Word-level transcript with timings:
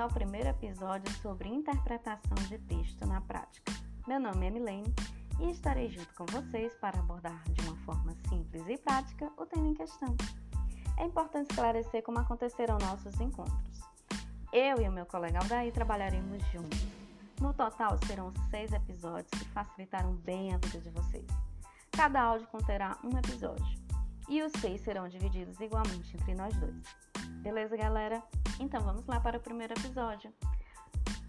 ao 0.00 0.08
primeiro 0.08 0.48
episódio 0.48 1.12
sobre 1.14 1.48
interpretação 1.48 2.36
de 2.48 2.58
texto 2.58 3.04
na 3.06 3.20
prática. 3.20 3.72
Meu 4.06 4.20
nome 4.20 4.46
é 4.46 4.50
Milene 4.50 4.94
e 5.40 5.50
estarei 5.50 5.88
junto 5.90 6.14
com 6.14 6.24
vocês 6.26 6.72
para 6.74 7.00
abordar 7.00 7.42
de 7.50 7.60
uma 7.62 7.76
forma 7.78 8.14
simples 8.28 8.62
e 8.68 8.78
prática 8.78 9.30
o 9.36 9.44
tema 9.44 9.68
em 9.68 9.74
questão. 9.74 10.16
É 10.96 11.04
importante 11.04 11.50
esclarecer 11.50 12.02
como 12.02 12.20
aconteceram 12.20 12.78
nossos 12.78 13.20
encontros. 13.20 13.80
Eu 14.52 14.80
e 14.80 14.88
o 14.88 14.92
meu 14.92 15.04
colega 15.04 15.40
Aldair 15.40 15.72
trabalharemos 15.72 16.42
juntos. 16.52 16.86
No 17.40 17.52
total 17.52 17.98
serão 18.06 18.32
seis 18.50 18.72
episódios 18.72 19.30
que 19.30 19.48
facilitarão 19.48 20.14
bem 20.14 20.54
a 20.54 20.58
vida 20.58 20.78
de 20.78 20.90
vocês. 20.90 21.26
Cada 21.90 22.22
áudio 22.22 22.46
conterá 22.48 22.96
um 23.02 23.18
episódio 23.18 23.78
e 24.28 24.42
os 24.42 24.52
seis 24.60 24.80
serão 24.80 25.08
divididos 25.08 25.58
igualmente 25.60 26.16
entre 26.16 26.34
nós 26.34 26.54
dois. 26.56 27.07
Beleza, 27.42 27.76
galera? 27.76 28.22
Então 28.58 28.80
vamos 28.80 29.06
lá 29.06 29.20
para 29.20 29.38
o 29.38 29.40
primeiro 29.40 29.72
episódio. 29.72 30.32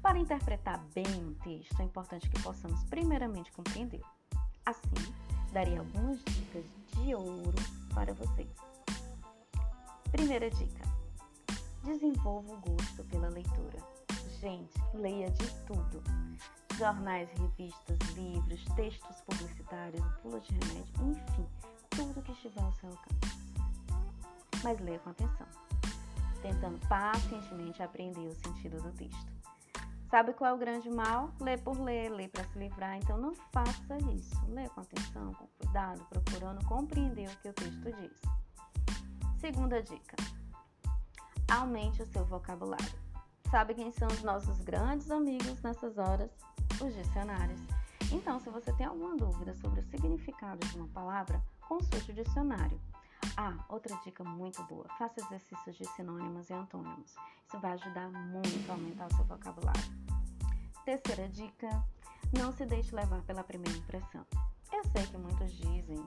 Para 0.00 0.18
interpretar 0.18 0.78
bem 0.94 1.04
um 1.20 1.34
texto, 1.34 1.80
é 1.80 1.84
importante 1.84 2.30
que 2.30 2.40
possamos 2.42 2.82
primeiramente 2.84 3.50
compreender. 3.52 4.00
Assim, 4.64 5.12
darei 5.52 5.76
algumas 5.76 6.22
dicas 6.24 6.64
de 6.94 7.12
ouro 7.12 7.58
para 7.92 8.14
vocês. 8.14 8.48
Primeira 10.12 10.48
dica: 10.48 10.84
desenvolva 11.82 12.52
o 12.52 12.60
gosto 12.60 13.02
pela 13.04 13.28
leitura. 13.28 13.78
Gente, 14.40 14.80
leia 14.94 15.28
de 15.28 15.52
tudo: 15.64 16.02
jornais, 16.78 17.28
revistas, 17.32 17.98
livros, 18.14 18.64
textos 18.76 19.20
publicitários, 19.22 20.04
bula 20.22 20.38
de 20.38 20.52
remédio, 20.52 21.10
enfim, 21.10 21.46
tudo 21.90 22.22
que 22.22 22.30
estiver 22.30 22.62
ao 22.62 22.72
seu 22.74 22.90
alcance. 22.90 23.36
Mas 24.62 24.80
leia 24.80 25.00
com 25.00 25.10
atenção 25.10 25.65
tentando 26.46 26.78
pacientemente 26.86 27.82
aprender 27.82 28.28
o 28.28 28.34
sentido 28.34 28.80
do 28.80 28.92
texto. 28.92 29.32
Sabe 30.08 30.32
qual 30.32 30.52
é 30.52 30.54
o 30.54 30.58
grande 30.58 30.88
mal? 30.88 31.32
Ler 31.40 31.60
por 31.60 31.80
ler, 31.80 32.08
ler 32.10 32.28
para 32.28 32.44
se 32.44 32.58
livrar. 32.58 32.96
Então 32.96 33.18
não 33.18 33.34
faça 33.52 33.96
isso. 34.14 34.46
Leia 34.46 34.70
com 34.70 34.80
atenção, 34.80 35.34
com 35.34 35.46
cuidado, 35.58 36.06
procurando 36.08 36.64
compreender 36.64 37.28
o 37.28 37.36
que 37.38 37.48
o 37.48 37.52
texto 37.52 37.92
diz. 38.00 38.22
Segunda 39.40 39.82
dica: 39.82 40.16
aumente 41.50 42.02
o 42.02 42.06
seu 42.06 42.24
vocabulário. 42.24 43.06
Sabe 43.50 43.74
quem 43.74 43.90
são 43.90 44.08
os 44.08 44.22
nossos 44.22 44.60
grandes 44.60 45.10
amigos 45.10 45.60
nessas 45.62 45.98
horas? 45.98 46.30
Os 46.80 46.94
dicionários. 46.94 47.60
Então, 48.12 48.38
se 48.38 48.50
você 48.50 48.72
tem 48.74 48.86
alguma 48.86 49.16
dúvida 49.16 49.52
sobre 49.54 49.80
o 49.80 49.84
significado 49.84 50.64
de 50.68 50.78
uma 50.78 50.88
palavra, 50.88 51.42
consulte 51.66 52.12
o 52.12 52.14
dicionário. 52.14 52.80
Ah, 53.36 53.54
outra 53.68 53.94
dica 54.02 54.24
muito 54.24 54.62
boa: 54.64 54.86
faça 54.98 55.20
exercícios 55.20 55.76
de 55.76 55.84
sinônimos 55.88 56.48
e 56.48 56.54
antônimos. 56.54 57.14
Isso 57.46 57.60
vai 57.60 57.72
ajudar 57.72 58.10
muito 58.10 58.70
a 58.70 58.72
aumentar 58.72 59.06
o 59.06 59.14
seu 59.14 59.24
vocabulário. 59.26 59.82
Terceira 60.84 61.28
dica: 61.28 61.68
não 62.32 62.50
se 62.52 62.64
deixe 62.64 62.94
levar 62.94 63.20
pela 63.22 63.44
primeira 63.44 63.76
impressão. 63.76 64.24
Eu 64.72 64.82
sei 64.84 65.06
que 65.06 65.18
muitos 65.18 65.52
dizem 65.52 66.02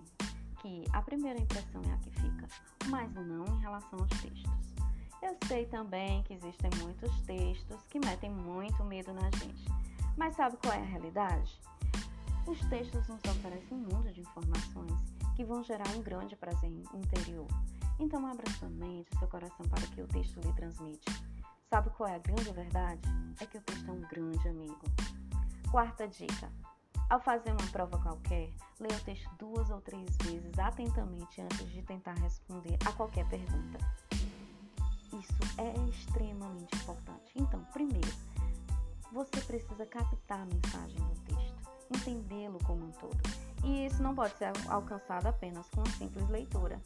que 0.60 0.84
a 0.92 1.02
primeira 1.02 1.40
impressão 1.40 1.82
é 1.84 1.94
a 1.94 1.98
que 1.98 2.10
fica, 2.12 2.48
mas 2.88 3.14
não 3.14 3.46
em 3.46 3.60
relação 3.60 4.00
aos 4.00 4.22
textos. 4.22 4.76
Eu 5.22 5.38
sei 5.48 5.66
também 5.68 6.24
que 6.24 6.34
existem 6.34 6.72
muitos 6.82 7.22
textos 7.22 7.84
que 7.90 8.00
metem 8.00 8.32
muito 8.32 8.84
medo 8.84 9.14
na 9.14 9.30
gente, 9.38 9.66
mas 10.18 10.36
sabe 10.36 10.58
qual 10.58 10.74
é 10.74 10.82
a 10.82 10.86
realidade? 10.86 11.62
Os 12.48 12.60
textos 12.68 13.08
nos 13.08 13.24
oferecem 13.26 13.78
um 13.78 13.82
mundo 13.82 14.12
de 14.12 14.22
informações 14.22 15.19
que 15.40 15.46
vão 15.46 15.64
gerar 15.64 15.88
um 15.96 16.02
grande 16.02 16.36
prazer 16.36 16.70
interior. 16.94 17.48
Então 17.98 18.28
abra 18.28 18.44
sua 18.60 18.68
mente, 18.68 19.18
seu 19.18 19.26
coração 19.30 19.66
para 19.70 19.86
o 19.86 19.88
que 19.92 20.02
o 20.02 20.08
texto 20.08 20.38
lhe 20.42 20.52
transmite. 20.52 21.06
Sabe 21.70 21.90
qual 21.92 22.10
é 22.10 22.16
a 22.16 22.20
grande 22.20 22.52
verdade? 22.52 23.00
É 23.40 23.46
que 23.46 23.58
o 23.58 23.62
texto 23.62 23.88
é 23.88 23.92
um 23.94 24.02
grande 24.02 24.50
amigo. 24.50 24.82
Quarta 25.72 26.10
dica: 26.10 26.52
ao 27.10 27.22
fazer 27.22 27.52
uma 27.52 27.72
prova 27.72 27.98
qualquer, 28.00 28.50
leia 28.82 28.98
o 28.98 29.04
texto 29.06 29.30
duas 29.40 29.70
ou 29.70 29.80
três 29.80 30.10
vezes 30.24 30.60
atentamente 30.60 31.40
antes 31.40 31.72
de 31.72 31.84
tentar 31.84 32.16
responder 32.16 32.78
a 32.86 32.92
qualquer 32.92 33.26
pergunta. 33.30 33.80
Isso 34.12 35.40
é 35.58 35.90
extremamente 35.90 36.76
importante. 36.76 37.32
Então, 37.38 37.64
primeiro, 37.72 38.12
você 39.14 39.40
precisa 39.48 39.86
captar 39.86 40.42
a 40.42 40.46
mensagem 40.46 41.00
do 41.00 41.34
texto, 41.34 41.56
entendê-lo 41.96 42.60
como 42.66 42.88
um 42.88 42.92
todo 42.92 43.49
e 43.64 43.86
isso 43.86 44.02
não 44.02 44.16
pode 44.16 44.38
ser 44.38 44.52
alcançado 44.68 45.28
apenas 45.28 45.68
com 45.70 45.82
uma 45.82 45.90
simples 45.92 46.28
leitura. 46.30 46.82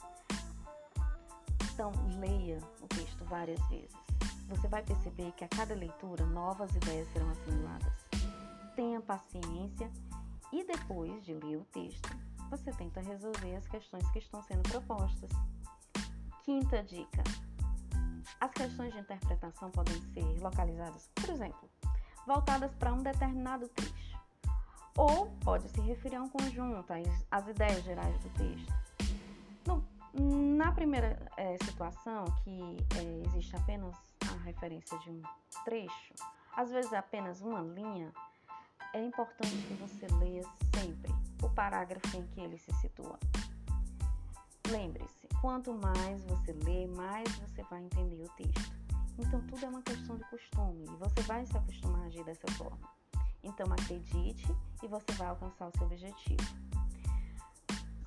Então, 1.74 1.92
leia 2.20 2.60
o 2.82 2.88
texto 2.88 3.24
várias 3.26 3.60
vezes. 3.68 3.96
Você 4.48 4.68
vai 4.68 4.84
perceber 4.84 5.32
que 5.32 5.44
a 5.44 5.48
cada 5.48 5.74
leitura 5.74 6.26
novas 6.26 6.76
ideias 6.76 7.08
serão 7.12 7.30
assimiladas. 7.30 7.94
Tenha 8.76 9.02
paciência 9.02 9.90
e 10.52 10.64
depois 10.64 11.24
de 11.26 11.34
ler 11.34 11.58
o 11.58 11.66
texto, 11.66 12.10
você 12.50 12.72
tenta 12.72 13.02
resolver 13.02 13.56
as 13.56 13.68
questões 13.68 14.08
que 14.12 14.20
estão 14.20 14.44
sendo 14.44 14.62
propostas. 14.70 15.32
Quinta 16.44 16.84
dica: 16.84 17.24
as 18.40 18.52
questões 18.52 18.94
de 18.94 19.00
interpretação 19.00 19.72
podem 19.72 20.00
ser 20.14 20.40
localizadas, 20.42 21.10
por 21.16 21.30
exemplo, 21.30 21.70
voltadas 22.28 22.72
para 22.76 22.94
um 22.94 23.02
determinado 23.02 23.68
trecho 23.70 24.13
ou 24.98 25.28
pode 25.44 25.70
se 25.70 25.82
referir 25.82 26.16
a 26.18 26.24
um 26.24 26.30
conjunto, 26.30 26.94
às 27.32 27.48
ideias 27.48 27.84
gerais 27.84 28.18
do 28.20 28.30
texto. 28.32 28.74
No, 29.66 29.84
na 30.56 30.72
primeira 30.72 31.20
é, 31.38 31.58
situação, 31.64 32.26
que 32.44 32.78
é, 32.98 33.28
existe 33.28 33.56
apenas 33.56 33.96
a 34.30 34.44
referência 34.44 34.98
de 35.00 35.10
um 35.10 35.22
trecho, 35.66 36.14
às 36.56 36.70
vezes 36.70 36.94
apenas 36.94 37.42
uma 37.42 37.62
linha, 37.62 38.12
é 38.94 39.04
importante 39.04 39.58
que 39.68 39.74
você 39.74 40.08
leia 40.18 40.44
sempre 40.76 41.12
o 41.42 41.50
parágrafo 41.50 42.16
em 42.16 42.28
que 42.28 42.42
ele 42.42 42.58
se 42.60 42.72
situa. 42.76 43.20
Lembre-se, 44.70 45.28
quanto 45.42 45.74
mais 45.74 46.24
você 46.26 46.54
lê, 46.64 46.88
mais 46.88 47.28
você 47.38 47.64
vai 47.64 47.84
entender 47.84 48.24
o 48.24 48.30
texto. 48.30 48.84
Então, 49.18 49.42
tudo 49.48 49.66
é 49.66 49.68
uma 49.68 49.82
questão 49.82 50.16
de 50.16 50.24
costume 50.30 50.86
e 50.86 50.96
você 50.96 51.22
vai 51.22 51.46
se 51.46 51.58
acostumar 51.58 52.02
a 52.02 52.06
agir 52.06 52.24
dessa 52.24 52.48
forma. 52.54 53.03
Então 53.44 53.66
acredite 53.72 54.56
e 54.82 54.88
você 54.88 55.12
vai 55.14 55.28
alcançar 55.28 55.68
o 55.68 55.72
seu 55.78 55.86
objetivo. 55.86 56.44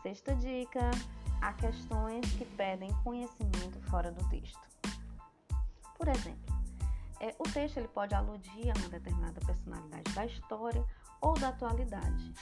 Sexta 0.03 0.35
dica: 0.37 0.91
há 1.41 1.53
questões 1.53 2.25
que 2.33 2.45
pedem 2.45 2.93
conhecimento 3.05 3.81
fora 3.91 4.11
do 4.11 4.27
texto. 4.29 4.61
Por 5.99 6.09
exemplo, 6.09 6.57
é, 7.21 7.35
o 7.39 7.45
texto 7.45 7.79
ele 7.79 7.89
pode 7.89 8.15
aludir 8.15 8.71
a 8.71 8.79
uma 8.79 8.89
determinada 8.89 9.41
personalidade 9.41 10.13
da 10.15 10.27
história 10.27 10.85
ou 11.21 11.35
da 11.35 11.49
atualidade. 11.49 12.33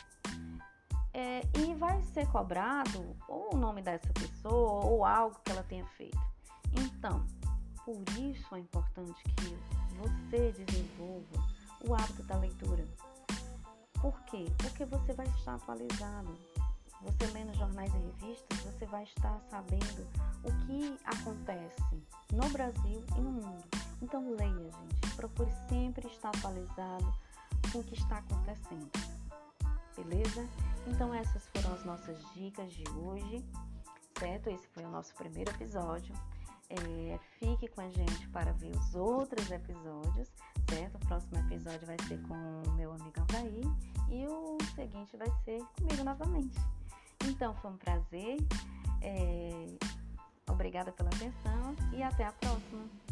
É, 1.13 1.43
e 1.61 1.75
vai 1.75 2.03
ser 2.03 2.27
cobrado 2.29 3.17
ou 3.29 3.55
o 3.55 3.57
nome 3.57 3.83
dessa 3.83 4.13
pessoa 4.13 4.85
ou 4.85 5.05
algo 5.05 5.39
que 5.45 5.53
ela 5.53 5.63
tenha 5.63 5.87
feito. 5.87 6.19
Então, 6.73 7.25
por 7.85 8.03
isso 8.19 8.55
é 8.57 8.59
importante 8.59 9.23
que 9.23 9.57
você 9.97 10.53
desenvolva 10.53 11.54
o 11.89 11.95
hábito 11.95 12.23
da 12.25 12.37
leitura. 12.37 12.85
Por 14.01 14.21
quê? 14.25 14.47
Porque 14.59 14.85
você 14.85 15.13
vai 15.13 15.27
estar 15.27 15.55
atualizado. 15.55 16.37
Você 17.03 17.27
lendo 17.33 17.55
jornais 17.55 17.93
e 17.95 17.99
revistas, 17.99 18.61
você 18.61 18.87
vai 18.87 19.05
estar 19.05 19.39
sabendo 19.51 20.07
o 20.43 20.67
que 20.67 20.99
acontece 21.05 22.03
no 22.33 22.49
Brasil 22.49 23.05
e 23.17 23.21
no 23.21 23.33
mundo. 23.33 23.65
Então 24.01 24.31
leia, 24.31 24.71
gente. 24.71 25.17
Procure 25.17 25.51
sempre 25.69 26.07
estar 26.09 26.31
atualizado 26.31 27.15
com 27.71 27.79
o 27.79 27.85
que 27.85 27.95
está 27.95 28.19
acontecendo. 28.19 28.91
Beleza? 29.97 30.49
Então 30.87 31.15
essas 31.15 31.47
foram 31.49 31.75
as 31.75 31.85
nossas 31.85 32.19
dicas 32.35 32.73
de 32.73 32.85
hoje, 32.91 33.45
certo? 34.19 34.51
Esse 34.51 34.67
foi 34.69 34.85
o 34.85 34.91
nosso 34.91 35.15
primeiro 35.15 35.51
episódio. 35.51 36.15
É, 36.71 37.19
fique 37.39 37.69
com 37.69 37.83
a 37.83 37.91
gente 37.91 38.29
para 38.29 38.53
ver 38.53 38.75
os 38.77 38.95
outros 38.95 39.51
episódios, 39.51 40.29
próximo 41.05 41.39
episódio 41.39 41.87
vai 41.87 41.97
ser 42.09 42.21
com 42.23 42.35
o 42.35 42.73
meu 42.73 42.93
amigo 42.93 43.21
Aldair 43.21 43.65
e 44.11 44.27
o 44.27 44.59
seguinte 44.75 45.17
vai 45.17 45.31
ser 45.45 45.63
comigo 45.77 46.05
novamente. 46.05 46.59
Então 47.27 47.55
foi 47.55 47.71
um 47.71 47.77
prazer, 47.77 48.39
é, 49.01 49.67
obrigada 50.51 50.93
pela 50.93 51.09
atenção 51.11 51.77
e 51.93 52.03
até 52.03 52.25
a 52.25 52.33
próxima. 52.33 53.04